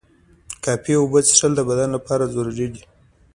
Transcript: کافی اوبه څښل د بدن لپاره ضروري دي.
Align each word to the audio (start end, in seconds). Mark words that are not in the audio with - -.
کافی 0.63 0.93
اوبه 0.97 1.19
څښل 1.27 1.51
د 1.55 1.61
بدن 1.69 1.89
لپاره 1.95 2.31
ضروري 2.35 2.67
دي. 2.73 2.83